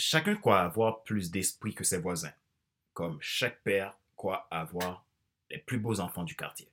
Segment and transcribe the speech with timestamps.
[0.00, 2.32] Chacun croit avoir plus d'esprit que ses voisins,
[2.94, 5.04] comme chaque père croit avoir
[5.50, 6.68] les plus beaux enfants du quartier.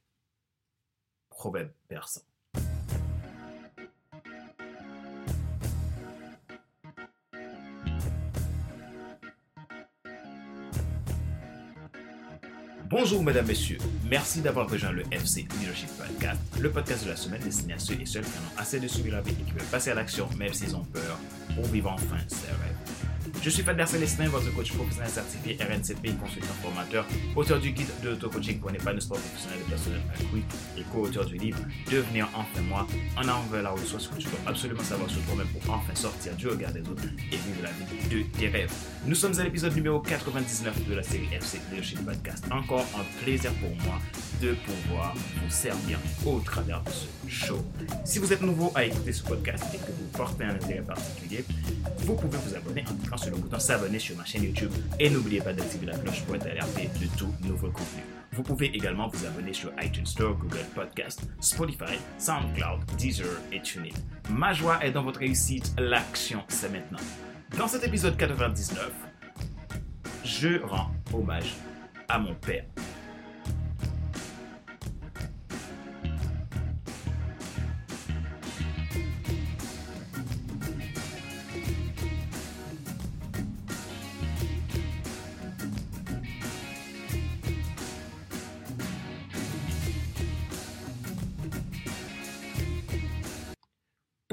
[1.31, 2.21] Proverbe persan.
[12.87, 13.79] Bonjour mesdames, messieurs.
[14.07, 17.99] Merci d'avoir rejoint le FC Leadership Podcast, le podcast de la semaine destiné à ceux
[17.99, 19.95] et celles qui en ont assez de subir la vie et qui veulent passer à
[19.95, 21.17] l'action même s'ils ont peur
[21.55, 23.14] pour vivre enfin ses rêves.
[23.41, 27.05] Je suis Fadler Célestin, votre coach professionnel certifié RNCP, consultant formateur,
[27.35, 30.43] auteur du guide de l'auto-coaching pour sport professionnel et personnel accru
[30.77, 31.59] et co-auteur du livre
[31.91, 32.87] Devenir enfin moi,
[33.17, 36.35] en avant vers la ressource que tu dois absolument savoir sur toi-même pour enfin sortir
[36.35, 38.73] du regard des autres et vivre la vie de tes rêves.
[39.05, 42.45] Nous sommes à l'épisode numéro 99 de la série FC Leadership Podcast.
[42.51, 43.99] Encore un plaisir pour moi
[44.41, 47.63] de pouvoir vous servir au travers de ce show.
[48.03, 51.45] Si vous êtes nouveau à écouter ce podcast et que vous portez un intérêt particulier,
[51.97, 55.09] vous pouvez vous abonner en cliquant sur le bouton s'abonner sur ma chaîne YouTube et
[55.09, 58.03] n'oubliez pas d'activer la cloche pour être alerté de tout nouveau contenu.
[58.31, 63.93] Vous pouvez également vous abonner sur iTunes Store, Google Podcast, Spotify, SoundCloud, Deezer et TuneIn.
[64.29, 66.99] Ma joie est dans votre réussite, l'action c'est maintenant.
[67.57, 68.91] Dans cet épisode 99,
[70.23, 71.55] je rends hommage
[72.09, 72.65] à mon père.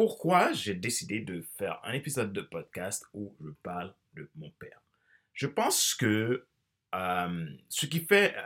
[0.03, 4.83] Pourquoi j'ai décidé de faire un épisode de podcast où je parle de mon père.
[5.33, 6.45] Je pense que
[6.93, 8.43] euh, ce qui fait euh,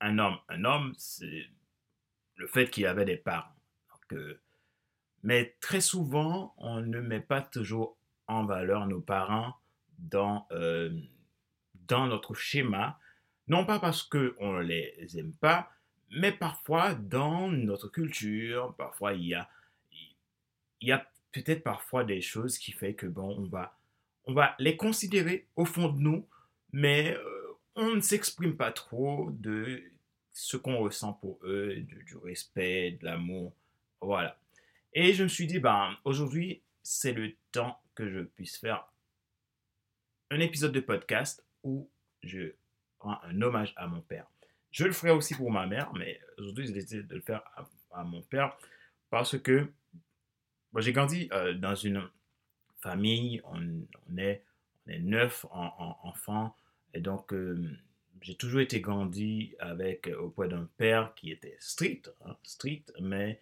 [0.00, 1.44] un homme un homme, c'est
[2.36, 3.54] le fait qu'il avait des parents.
[4.12, 4.40] Euh,
[5.22, 9.54] mais très souvent, on ne met pas toujours en valeur nos parents
[9.98, 10.48] dans,
[11.74, 12.98] dans notre schéma,
[13.48, 15.70] non pas parce qu'on ne les aime pas,
[16.08, 19.46] mais parfois dans notre culture, parfois il y a
[20.84, 23.74] il y a peut-être parfois des choses qui fait que bon, on va,
[24.26, 26.28] on va les considérer au fond de nous,
[26.72, 29.82] mais euh, on ne s'exprime pas trop de
[30.32, 33.54] ce qu'on ressent pour eux, du, respect, de l'amour,
[34.02, 34.38] voilà.
[34.92, 38.86] Et je me suis dit, ben, aujourd'hui, c'est le temps que je puisse faire
[40.30, 41.88] un épisode de podcast où
[42.22, 42.52] je
[42.98, 44.26] rends un hommage à mon père.
[44.70, 47.42] Je le ferai aussi pour ma mère, mais aujourd'hui, j'ai décidé de le faire
[47.90, 48.54] à mon père
[49.08, 49.70] parce que
[50.80, 52.02] j'ai grandi euh, dans une
[52.80, 54.42] famille, on, est,
[54.86, 56.54] neuf enfants,
[56.92, 57.78] et donc euh,
[58.20, 63.40] j'ai toujours été grandi avec euh, auprès d'un père qui était strict, hein, strict, mais,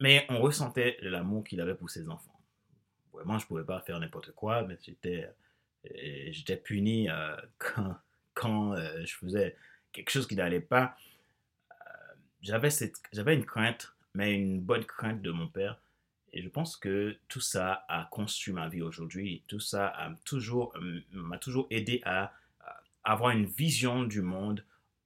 [0.00, 2.40] mais on ressentait l'amour qu'il avait pour ses enfants.
[3.12, 7.08] Vraiment, je ne pouvais pas faire n'importe quoi, mais j'étais, puni
[7.58, 7.96] quand,
[8.34, 9.56] quand je faisais
[9.92, 10.96] quelque chose qui n'allait pas.
[12.42, 12.70] j'avais,
[13.12, 15.80] j'avais une crainte, mais une bonne crainte de mon père
[16.32, 19.42] et je pense que tout ça a construit ma vie aujourd'hui.
[19.46, 20.74] Tout ça m'a toujours,
[21.40, 22.32] toujours aidé à,
[23.04, 24.64] avoir une vision du monde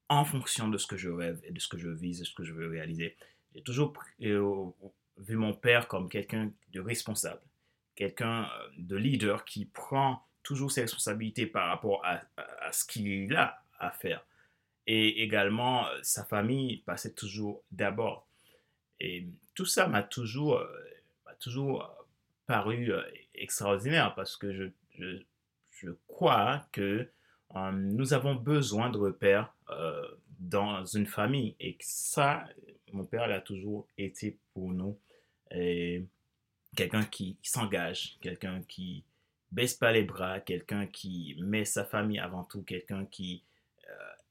[0.09, 2.35] en fonction de ce que je rêve et de ce que je vise, de ce
[2.35, 3.17] que je veux réaliser.
[3.55, 4.71] J'ai toujours euh,
[5.19, 7.41] vu mon père comme quelqu'un de responsable,
[7.95, 12.23] quelqu'un euh, de leader qui prend toujours ses responsabilités par rapport à,
[12.73, 14.27] ce qu'il a à faire.
[14.87, 18.27] Et également, euh, sa famille passait toujours d'abord.
[18.99, 20.61] Et tout ça m'a toujours
[21.43, 22.03] toujours euh,
[22.47, 23.03] paru euh,
[23.35, 25.19] extraordinaire parce que je,
[25.71, 27.09] je, crois que
[27.57, 29.53] euh, nous avons besoin de repères
[30.39, 32.45] dans une famille et que ça,
[32.93, 34.99] mon père l'a toujours été pour nous.
[36.77, 39.05] Quelqu'un qui s'engage, quelqu'un qui
[39.51, 43.45] baisse pas les bras, quelqu'un qui met sa famille avant tout, quelqu'un qui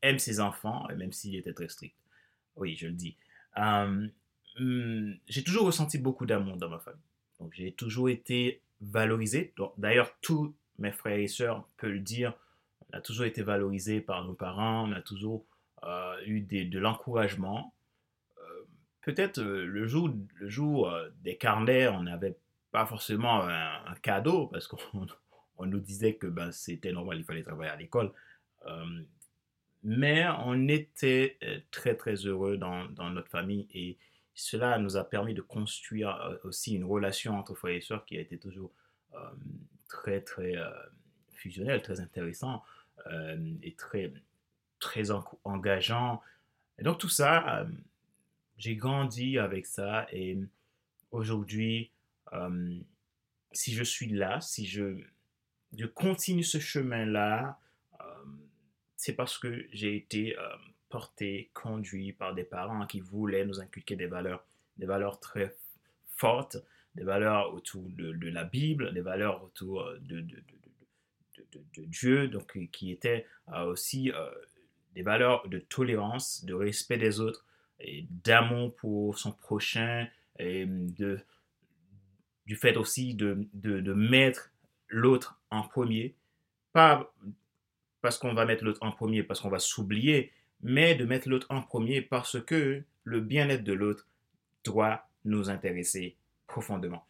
[0.01, 1.95] aime ses enfants, même s'il était très strict.
[2.55, 3.17] Oui, je le dis.
[4.59, 7.01] Hmm, j'ai toujours ressenti beaucoup d'amour dans ma famille.
[7.39, 9.53] Donc, j'ai toujours été valorisé.
[9.77, 12.33] D'ailleurs, tous mes frères et sœurs peuvent le dire.
[12.91, 14.87] On a toujours été valorisé par nos parents.
[14.87, 15.45] On a toujours
[15.83, 17.73] euh, eu de l'encouragement.
[18.37, 18.63] Euh,
[19.01, 20.13] peut-être euh, le jour,
[21.23, 22.37] des carnets, on n'avait
[22.71, 24.77] pas forcément un, cadeau parce qu'on
[25.57, 28.11] on nous disait que ben, c'était normal, il fallait travailler à l'école.
[29.83, 31.37] mais on était
[31.71, 33.97] très très heureux dans, dans notre famille et
[34.41, 38.17] cela nous a permis de construire euh, aussi une relation entre frères et sœurs qui
[38.17, 38.71] a été toujours
[39.13, 39.17] euh,
[39.87, 40.69] très, très euh,
[41.33, 42.63] fusionnelle, très intéressant
[43.63, 44.13] et très,
[44.77, 45.09] très
[45.43, 46.21] engageant.
[46.77, 47.65] Et donc tout ça,
[48.57, 50.37] j'ai grandi avec ça et
[51.09, 51.89] aujourd'hui,
[53.53, 54.99] si je suis là, si je,
[55.75, 57.57] je continue ce chemin-là,
[58.97, 60.37] c'est parce que j'ai été
[60.91, 64.45] porté, conduit par des parents qui voulaient nous inculquer des valeurs,
[64.77, 65.55] des valeurs très
[66.15, 66.57] fortes,
[66.95, 70.43] des valeurs autour de, la Bible, des valeurs autour de, de,
[71.85, 73.25] Dieu, donc qui étaient
[73.65, 74.11] aussi
[74.93, 77.45] des valeurs de tolérance, de respect des autres,
[77.79, 80.07] et d'amour pour son prochain,
[80.37, 81.19] et de,
[82.45, 84.51] du fait aussi de, de mettre
[84.89, 86.15] l'autre en premier.
[86.73, 87.11] Pas
[88.01, 90.31] parce qu'on va mettre l'autre en premier, parce qu'on va s'oublier,
[90.63, 94.07] mais de mettre l'autre en premier parce que le bien-être de l'autre
[94.63, 96.15] doit nous intéresser
[96.47, 97.05] profondément.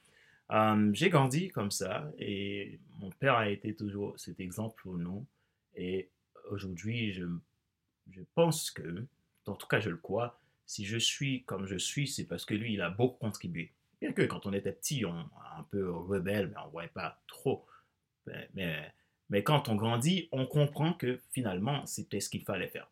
[0.51, 5.25] Euh, j'ai grandi comme ça et mon père a été toujours cet exemple pour nous.
[5.75, 6.09] Et
[6.49, 7.25] aujourd'hui, je,
[8.11, 9.05] je pense que,
[9.45, 12.53] en tout cas je le crois, si je suis comme je suis, c'est parce que
[12.53, 13.71] lui, il a beaucoup contribué.
[13.99, 17.21] Bien que quand on était petit, on un peu rebelle, mais on ne voyait pas
[17.27, 17.65] trop.
[18.53, 18.93] Mais,
[19.29, 22.89] mais quand on grandit, on comprend que finalement, c'était ce qu'il fallait faire.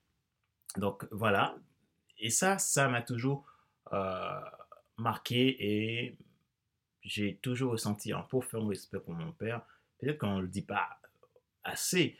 [0.77, 1.57] Donc voilà.
[2.19, 3.45] Et ça, ça m'a toujours
[3.93, 4.39] euh,
[4.97, 6.17] marqué et
[7.01, 9.61] j'ai toujours ressenti un profond respect pour mon père.
[9.97, 10.99] Peut-être qu'on ne le dit pas
[11.63, 12.17] assez,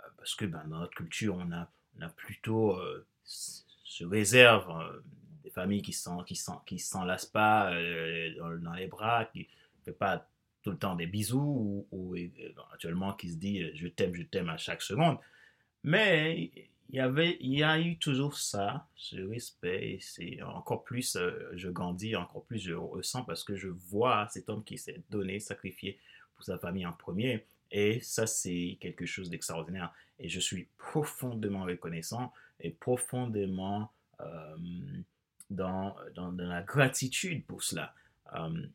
[0.00, 5.02] euh, parce que ben, dans notre culture, on a, on a plutôt euh, se réserve
[5.42, 7.70] des familles qui ne qui qui s'enlacent pas
[8.38, 9.48] dans, les bras, qui
[9.86, 10.26] ne font pas
[10.62, 12.16] tout le temps des bisous, ou, ou
[12.72, 15.18] actuellement qui se dit je t'aime, je t'aime à chaque seconde.
[15.82, 16.50] Mais
[16.94, 21.16] il y avait, il y a eu toujours ça, ce respect, et c'est encore plus,
[21.16, 25.02] euh, je grandis, encore plus je ressens parce que je vois cet homme qui s'est
[25.10, 25.98] donné, sacrifié
[26.36, 29.92] pour sa famille en premier, et ça c'est quelque chose d'extraordinaire.
[30.20, 34.56] Et je suis profondément reconnaissant et profondément euh,
[35.50, 37.92] dans, dans, la gratitude pour cela.
[38.36, 38.68] Euh,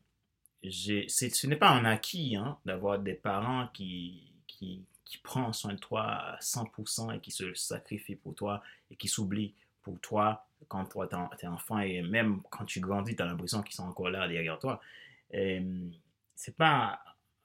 [0.68, 5.78] ce n'est pas un acquis hein, d'avoir des parents qui, qui, qui prend soin de
[5.78, 8.62] toi à 100% et qui se sacrifie pour toi
[8.92, 13.22] et qui s'oublie pour toi quand toi t'es enfant et même quand tu grandis, tu
[13.22, 14.80] as l'impression qu'ils sont encore là derrière toi.
[15.32, 17.00] C'est pas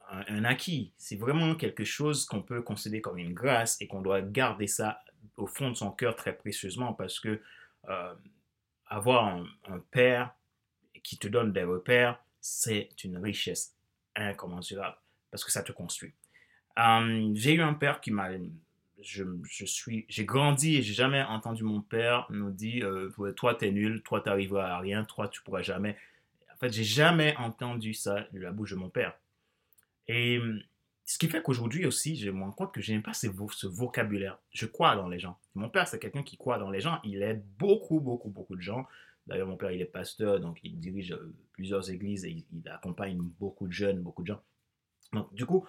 [0.08, 4.22] un, acquis, c'est vraiment quelque chose qu'on peut considérer comme une grâce et qu'on doit
[4.22, 5.02] garder ça
[5.36, 7.42] au fond de son cœur très précieusement parce que
[7.90, 8.14] euh,
[8.86, 10.36] avoir un, un père
[11.02, 13.76] qui te donne des repères, c'est une richesse
[14.16, 14.98] incommensurable
[15.32, 16.14] parce que ça te construit.
[16.80, 18.30] Euh, j'ai eu un père qui m'a.
[19.02, 23.72] Je, suis, j'ai grandi et j'ai jamais entendu mon père nous dire euh, Toi, t'es
[23.72, 25.96] nul, toi, t'arriveras à rien, toi, tu pourras jamais.
[26.54, 29.14] En fait, j'ai jamais entendu ça de la bouche de mon père.
[30.08, 30.40] Et
[31.06, 33.68] ce qui fait qu'aujourd'hui aussi, je me rends compte que je n'aime pas ce, ce,
[33.68, 34.40] vocabulaire.
[34.52, 35.38] Je crois dans les gens.
[35.54, 37.00] Mon père, c'est quelqu'un qui croit dans les gens.
[37.04, 38.88] Il aide beaucoup, beaucoup, beaucoup de gens.
[39.28, 43.18] D'ailleurs, mon père, il est pasteur, donc il dirige euh, plusieurs églises et il accompagne
[43.18, 44.42] beaucoup de jeunes, beaucoup de gens.
[45.14, 45.66] Donc, du coup,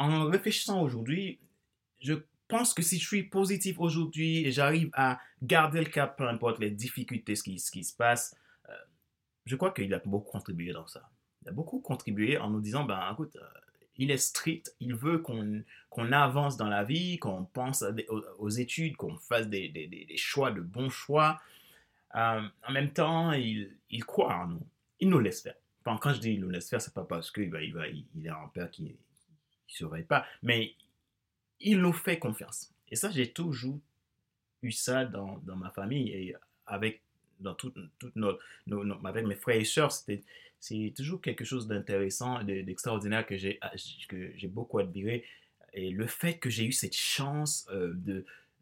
[0.00, 1.38] en réfléchissant aujourd'hui,
[2.00, 2.14] je
[2.48, 6.58] pense que si je suis positif aujourd'hui et j'arrive à garder le cap, peu importe
[6.58, 8.34] les difficultés, ce qui, se passe,
[8.70, 8.72] euh,
[9.44, 11.10] je crois qu'il a beaucoup contribué dans ça.
[11.42, 13.46] Il a beaucoup contribué en nous disant, ben écoute, euh,
[13.96, 17.84] il est strict, il veut qu'on avance dans la vie, qu'on pense
[18.38, 21.38] aux, études, qu'on fasse des, des, des, choix, de bons choix.
[22.14, 24.66] Euh, en même temps, il, il, croit en nous.
[24.98, 25.56] Il nous laisse faire.
[25.84, 28.30] quand je dis il nous laisse faire, c'est pas parce qu'il il, va, il est
[28.30, 28.96] un père qui,
[29.70, 30.74] ne surveille pas, mais
[31.60, 32.72] il nous fait confiance.
[32.88, 33.78] Et ça, j'ai toujours
[34.62, 36.34] eu ça dans, dans, ma famille et
[36.66, 37.02] avec,
[37.38, 38.40] dans toute, toute notre,
[39.04, 43.58] avec mes frères et sœurs, c'est toujours quelque chose d'intéressant, d'extraordinaire que j'ai
[44.08, 45.24] que j'ai beaucoup admiré.
[45.72, 47.94] Et le fait que j'ai eu cette chance euh,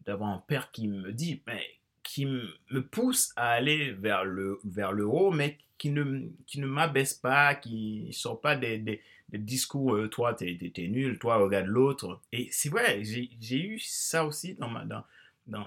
[0.05, 1.65] d'avoir un père qui me dit, mais
[2.03, 6.67] qui me pousse à aller vers le, vers le haut, mais qui ne, qui ne
[6.67, 9.01] m'abaisse pas, qui ne sort pas des, des,
[9.33, 12.21] discours euh, toi, t'es es, nul, toi, regarde l'autre.
[12.33, 15.05] Et c'est vrai, j'ai eu ça aussi dans, ma, dans,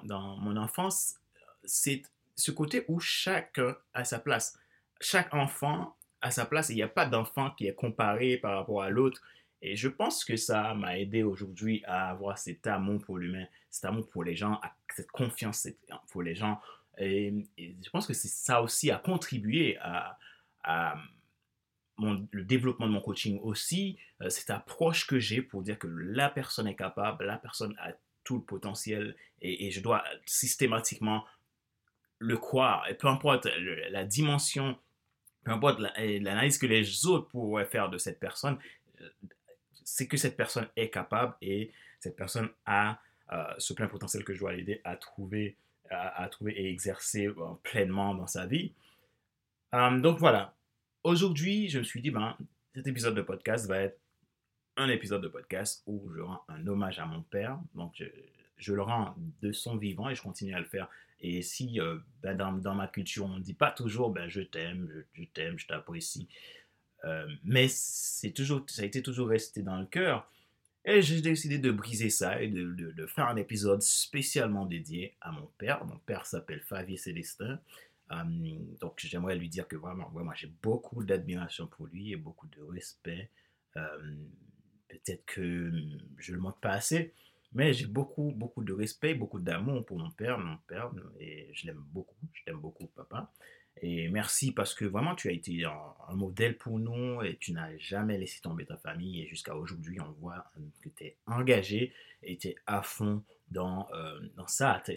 [0.04, 1.16] dans, mon enfance.
[1.64, 2.02] C'est
[2.36, 4.58] ce côté où chacun a sa place.
[5.00, 8.82] Chaque enfant a sa place il n'y a pas d'enfant qui est comparé par rapport
[8.82, 9.22] à l'autre.
[9.62, 13.86] Et je pense que ça m'a aidé aujourd'hui à avoir cet amour pour l'humain, cet
[13.86, 14.60] amour pour les gens,
[14.96, 15.68] cette confiance
[16.10, 16.60] pour les gens.
[16.98, 20.18] Et, je pense que c'est ça aussi a contribué à,
[22.32, 26.30] le développement de mon coaching aussi, euh, cette approche que j'ai pour dire que la
[26.30, 27.92] personne est capable, la personne a
[28.24, 31.26] tout le potentiel et, je dois systématiquement
[32.20, 32.88] le croire.
[32.90, 33.48] Et peu importe
[33.90, 34.78] la dimension,
[35.44, 38.58] peu importe l'analyse que les autres pourraient faire de cette personne,
[39.02, 39.10] euh,
[39.84, 43.00] c'est que cette personne est capable et cette personne a
[43.34, 45.58] euh, ce plein potentiel que je dois l'aider à trouver,
[45.90, 47.30] à, trouver et exercer
[47.64, 48.74] pleinement dans sa vie.
[49.74, 50.54] Donc voilà,
[51.04, 52.38] aujourd'hui, je me suis dit, ben,
[52.76, 54.00] cet épisode de podcast va être
[54.78, 57.60] un épisode de podcast où je rends un hommage à mon père.
[57.76, 58.04] Donc,
[58.58, 60.90] je, le rends de son vivant et je continue à le faire.
[61.20, 64.42] Et si euh, ben, dans, dans, ma culture, on ne dit pas toujours ben, je
[64.42, 66.28] t'aime, je, t'aime, je t'apprécie,
[67.04, 70.30] euh, mais c'est toujours, ça a été toujours resté dans le cœur.
[70.84, 75.32] Et j'ai décidé de briser ça et de, de, faire un épisode spécialement dédié à
[75.32, 75.86] mon père.
[75.86, 77.60] Mon père s'appelle Favier Célestin.
[78.12, 78.24] Euh,
[78.80, 82.62] donc j'aimerais lui dire que vraiment, vraiment j'ai beaucoup d'admiration pour lui et beaucoup de
[82.62, 83.30] respect.
[83.74, 85.72] Peut-être que
[86.18, 87.14] je ne le montre pas assez,
[87.54, 91.68] mais j'ai beaucoup, beaucoup de respect, beaucoup d'amour pour mon père, mon père, et je
[91.68, 93.32] l'aime beaucoup, je t'aime beaucoup, papa.
[93.78, 97.76] Et merci parce que vraiment tu as été un, modèle pour nous et tu n'as
[97.78, 99.22] jamais laissé tomber ta famille.
[99.22, 100.52] Et jusqu'à aujourd'hui, on voit
[100.82, 104.84] que tu es engagé et tu es à fond dans, euh, dans ça.
[104.86, 104.94] Tu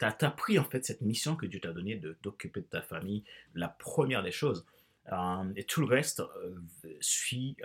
[0.00, 3.24] as, pris en fait cette mission que Dieu t'a donnée de t'occuper de ta famille,
[3.54, 4.66] la première des choses.
[5.12, 6.60] Euh, et tout le reste euh,
[7.00, 7.56] suit.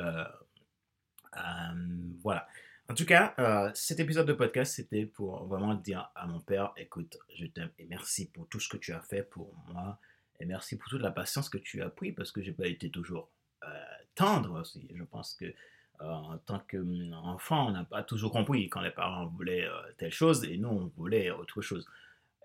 [2.22, 2.48] voilà.
[2.90, 6.74] En tout cas, euh, cet épisode de podcast, c'était pour vraiment dire à mon père,
[6.76, 9.98] écoute, je t'aime et merci pour tout ce que tu as fait pour moi.
[10.44, 12.90] Et merci pour toute la patience que tu as pris parce que j'ai pas été
[12.90, 13.30] toujours
[13.64, 13.68] euh,
[14.14, 14.86] tendre aussi.
[14.94, 15.54] Je pense que euh,
[16.02, 19.66] en tant qu'enfant, on n'a pas toujours compris quand les parents voulaient
[19.98, 21.88] telle chose et nous, on voulait autre chose.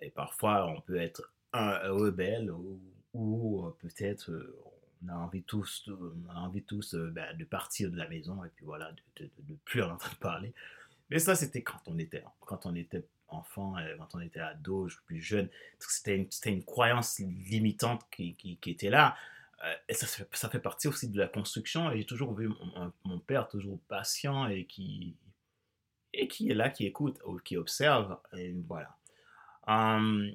[0.01, 2.53] Et parfois, on peut être un rebelle
[3.15, 4.31] ou, peut-être
[5.05, 8.45] on a envie tous, on a envie tous euh, ben, de partir de la maison
[8.45, 10.53] et puis voilà, de, ne plus en entendre parler.
[11.11, 14.89] Mais ça, c'était quand on était, quand on était enfant, euh, quand on était ado,
[15.07, 15.49] plus jeune.
[15.79, 19.17] C'était une, une, croyance limitante qui, qui, était là.
[19.65, 21.91] Euh, et ça, ça, fait partie aussi de la construction.
[21.95, 22.51] J'ai toujours vu
[23.05, 25.17] mon, père toujours patient et qui,
[26.13, 28.19] et qui est là, qui écoute, qui observe.
[28.67, 28.97] Voilà.
[29.67, 30.33] Hum,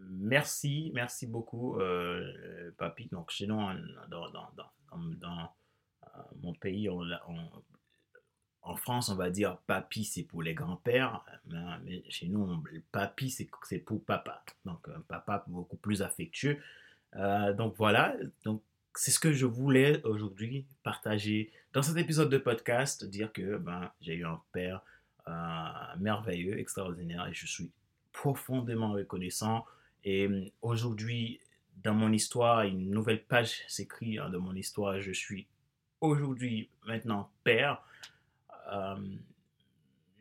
[0.00, 3.08] merci, merci beaucoup, euh, Papy.
[3.10, 3.60] Donc, chez nous,
[4.08, 5.52] dans, dans, dans,
[6.04, 7.02] euh, mon pays, on,
[8.62, 11.24] en France, on va dire papy, c'est pour les grands-pères,
[11.84, 14.44] mais, chez nous, papy, c'est pour papa.
[14.64, 16.58] Donc, papa beaucoup plus affectueux.
[17.16, 18.16] Euh, donc, voilà.
[18.44, 18.62] Donc,
[18.94, 23.90] c'est ce que je voulais aujourd'hui partager dans cet épisode de podcast, dire que ben,
[24.00, 24.82] j'ai eu un père
[25.98, 27.70] merveilleux, extraordinaire, et je suis
[28.12, 29.64] profondément reconnaissant
[30.04, 31.40] et hum, aujourd'hui,
[31.82, 35.00] dans mon histoire, une nouvelle page s'écrit hein, de mon histoire.
[35.00, 35.46] Je suis
[36.00, 37.82] aujourd'hui maintenant père.
[38.72, 39.18] Hum,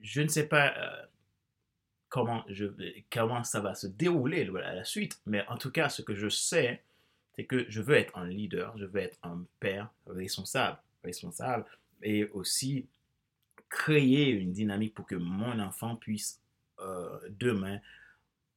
[0.01, 1.05] je ne sais pas euh,
[2.09, 2.43] comment,
[3.43, 6.83] ça va se dérouler à la suite, mais en tout cas, ce que je sais,
[7.35, 11.65] c'est que je veux être un leader, je veux être un père responsable, responsable
[12.03, 12.87] et aussi
[13.69, 16.41] créer une dynamique pour que mon enfant puisse
[16.79, 17.79] euh, demain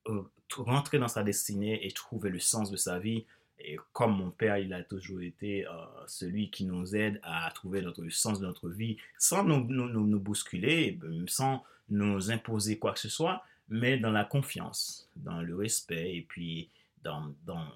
[0.08, 0.22] euh,
[0.56, 3.26] rentrer dans sa destinée et trouver le sens de sa vie.
[3.58, 5.70] Et comme mon père, il a toujours été euh,
[6.06, 10.20] celui qui nous aide à trouver notre, sens de notre vie sans nous, nous, nous,
[10.20, 16.16] bousculer, sans nous imposer quoi que ce soit, mais dans la confiance, dans le respect
[16.16, 16.68] et puis
[17.02, 17.66] dans, dans,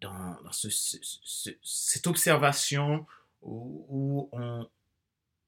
[0.00, 0.68] dans, ce,
[1.62, 3.06] cette observation
[3.42, 4.68] où, où, on,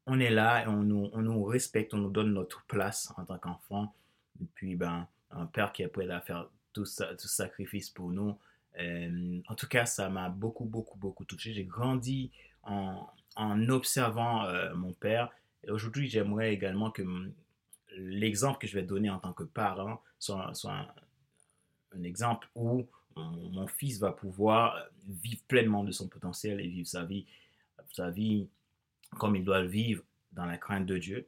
[0.06, 3.24] on est là et on nous, on nous respecte, on nous donne notre place en
[3.24, 3.94] tant qu'enfant.
[4.40, 8.10] Et puis, ben, un père qui est prêt à faire tout, ça, tout sacrifice pour
[8.10, 8.36] nous.
[8.80, 11.52] Euh, en tout cas, ça m'a beaucoup, beaucoup, beaucoup touché.
[11.52, 12.30] J'ai grandi
[12.62, 15.30] en, en observant euh, mon père.
[15.62, 17.02] Et aujourd'hui, j'aimerais également que
[17.96, 20.86] l'exemple que je vais donner en tant que parent soit, soit
[21.92, 27.04] un, exemple où mon, fils va pouvoir vivre pleinement de son potentiel et vivre sa
[27.04, 27.24] vie,
[27.92, 28.48] sa vie
[29.16, 30.02] comme il doit le vivre
[30.32, 31.24] dans la crainte de Dieu,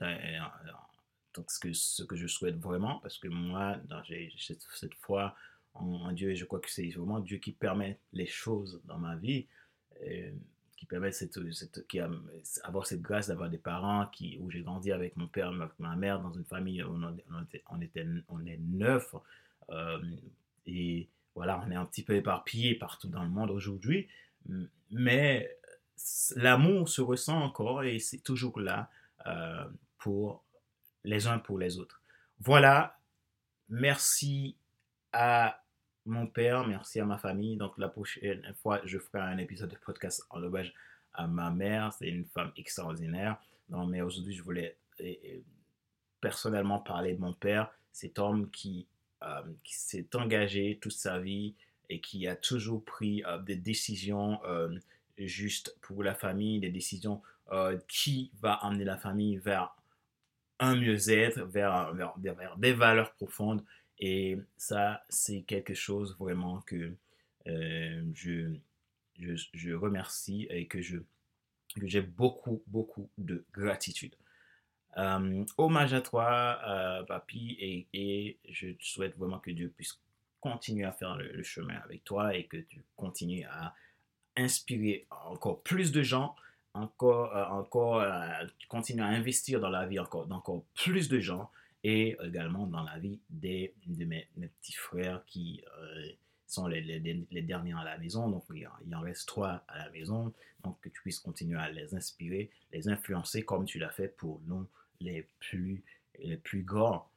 [1.34, 5.36] donc, ce que, ce que je souhaite vraiment, parce que moi, j'ai cette, foi
[5.80, 9.16] en, Dieu, et je crois que c'est vraiment Dieu qui permet les choses dans ma
[9.16, 9.46] vie,
[10.76, 12.00] qui permet cette, cette, qui
[12.62, 15.96] avoir cette grâce d'avoir des parents qui, où j'ai grandi avec mon père, avec ma
[15.96, 17.16] mère, dans une famille où on,
[17.70, 19.14] on, était, on est neuf.
[19.70, 19.98] Euh,
[20.66, 24.08] et voilà, on est un petit peu éparpillé partout dans le monde aujourd'hui.
[24.90, 25.50] Mais
[26.36, 28.90] l'amour se ressent encore et c'est toujours là
[29.26, 29.64] euh,
[29.98, 30.44] pour
[31.04, 32.02] les uns pour les autres.
[32.40, 32.98] Voilà,
[33.68, 34.56] merci
[35.12, 35.62] à
[36.06, 37.56] mon père, merci à ma famille.
[37.56, 40.72] Donc la prochaine fois, je ferai un épisode de podcast en hommage
[41.12, 41.92] à ma mère.
[41.92, 43.38] C'est une femme extraordinaire.
[43.68, 44.76] Non, mais aujourd'hui, je voulais
[46.20, 48.86] personnellement parler de mon père, cet homme qui,
[49.22, 51.54] euh, qui s'est engagé toute sa vie
[51.88, 54.76] et qui a toujours pris euh, des décisions euh,
[55.18, 57.22] justes pour la famille, des décisions
[57.86, 59.76] qui va emmener la famille vers
[60.58, 61.94] un mieux-être, vers,
[62.56, 63.62] des valeurs profondes.
[63.98, 66.92] Et ça, c'est quelque chose vraiment que
[67.46, 68.54] euh, je,
[69.18, 70.98] je, remercie et que je
[71.78, 74.14] que j'ai beaucoup, beaucoup de gratitude.
[74.96, 80.00] Euh, hommage à toi, euh, papy, et, et, je souhaite vraiment que Dieu puisse
[80.40, 83.74] continuer à faire le, chemin avec toi et que tu continues à
[84.36, 86.34] inspirer encore plus de gens,
[86.72, 88.02] encore, encore
[88.68, 91.50] continuer à investir dans la vie encore, d'encore plus de gens
[91.86, 95.62] et également dans la vie des, de mes, petits frères qui
[96.46, 98.28] sont les, derniers à la maison.
[98.28, 100.32] Donc, il, en reste trois à la maison.
[100.64, 104.40] Donc, que tu puisses continuer à les inspirer, les influencer comme tu l'as fait pour
[104.46, 104.66] nous
[105.00, 105.84] les plus,
[106.18, 107.08] les plus grands.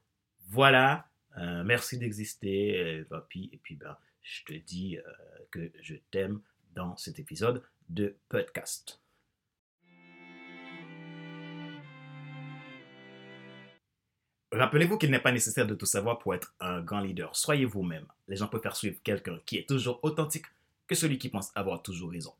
[0.47, 3.49] Voilà, euh, merci d'exister, euh, papy.
[3.53, 5.01] Et puis, ben, je te dis euh,
[5.51, 6.41] que je t'aime
[6.75, 9.01] dans cet épisode de podcast.
[14.51, 17.36] Rappelez-vous qu'il n'est pas nécessaire de tout savoir pour être un grand leader.
[17.36, 18.08] Soyez vous-même.
[18.27, 20.46] Les gens préfèrent suivre quelqu'un qui est toujours authentique
[20.88, 22.34] que celui qui pense avoir toujours raison.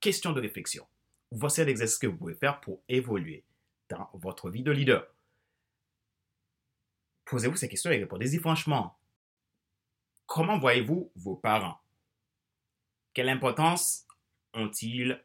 [0.00, 0.86] Question de réflexion.
[1.32, 3.44] Voici l'exercice que vous pouvez faire pour évoluer
[3.88, 5.06] dans votre vie de leader.
[7.24, 8.96] Posez-vous ces questions et répondez-y franchement.
[10.26, 11.80] Comment voyez-vous vos parents?
[13.14, 14.06] Quelle importance
[14.54, 15.22] ont-ils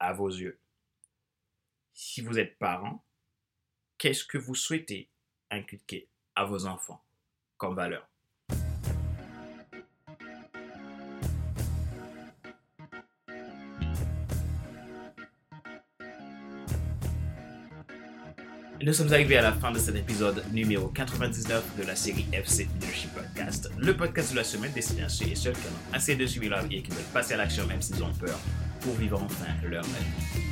[0.00, 0.58] à vos yeux?
[1.94, 3.04] Si vous êtes parent,
[3.98, 5.08] qu'est-ce que vous souhaitez
[5.50, 7.02] inculquer à vos enfants
[7.56, 8.10] comme valeur
[18.82, 22.66] nous sommes arrivés à la fin de cet épisode numéro 99 de la série FC
[22.74, 26.16] Leadership Podcast, le podcast de la semaine destiné à ceux et celles qui ont assez
[26.16, 28.38] de suivre leur vie et qui veulent passer à l'action même s'ils ont peur
[28.80, 30.49] pour vivre enfin leur rêve.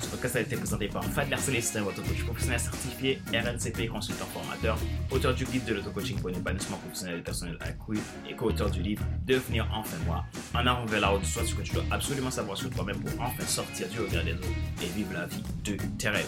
[0.00, 4.78] Ce podcast a été présenté par Fadler Célestin, votre coach professionnel certifié, RNCP, consultant formateur,
[5.10, 8.80] auteur du guide de l'auto-coaching pour un épanouissement professionnel et personnel accru et co-auteur du
[8.82, 12.30] livre Devenir enfin moi, en avant vers la haute, soit ce que tu dois absolument
[12.30, 14.48] savoir sur toi-même pour enfin sortir du regard des autres
[14.82, 16.26] et vivre la vie de tes rêves.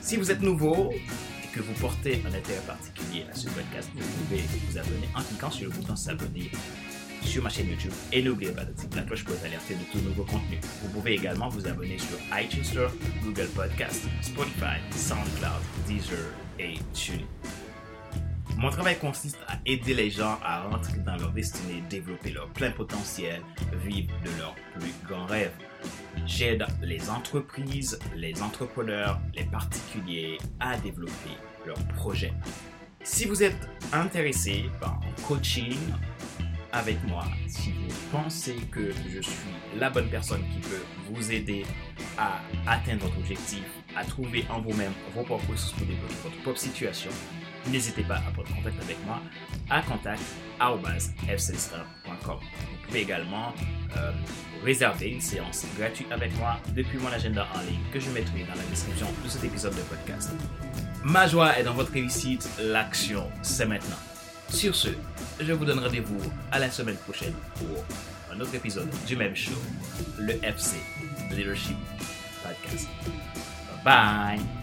[0.00, 1.02] Si vous êtes nouveau et
[1.52, 5.50] que vous portez un intérêt particulier à ce podcast, vous pouvez vous abonner en cliquant
[5.50, 6.50] sur le bouton s'abonner
[7.24, 10.04] sur ma chaîne YouTube et n'oubliez pas d'activer la cloche pour être alerté de tout
[10.04, 10.58] nouveau contenu.
[10.82, 12.90] Vous pouvez également vous abonner sur iTunes Store,
[13.22, 16.18] Google Podcast, Spotify, SoundCloud, Deezer
[16.58, 17.24] et TuneIn.
[18.58, 22.70] Mon travail consiste à aider les gens à rentrer dans leur destinée, développer leur plein
[22.70, 23.40] potentiel,
[23.84, 25.52] vivre de leurs plus grands rêves.
[26.26, 32.32] J'aide les entreprises, les entrepreneurs, les particuliers à développer leurs projets.
[33.02, 35.76] Si vous êtes intéressé par un coaching
[36.72, 41.66] avec moi, si vous pensez que je suis la bonne personne qui peut vous aider
[42.18, 43.62] à atteindre votre objectif,
[43.94, 47.10] à trouver en vous-même vos propres ressources pour développer votre propre situation,
[47.70, 49.20] n'hésitez pas à prendre contact avec moi
[49.68, 52.38] à contact.fcstar.com.
[52.40, 53.52] Vous pouvez également
[53.96, 54.12] euh,
[54.64, 58.54] réserver une séance gratuite avec moi depuis mon agenda en ligne que je mettrai dans
[58.54, 60.30] la description de cet épisode de podcast.
[61.04, 63.98] Ma joie est dans votre réussite, l'action c'est maintenant.
[64.52, 64.88] Sur ce,
[65.40, 66.20] je vous donne rendez-vous
[66.52, 67.84] à la semaine prochaine pour
[68.32, 69.60] un autre épisode du même show,
[70.18, 70.76] le FC
[71.30, 71.76] Leadership
[72.42, 72.88] Podcast.
[73.84, 74.61] Bye